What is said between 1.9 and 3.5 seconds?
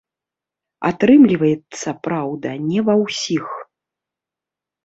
праўда, не ва ўсіх.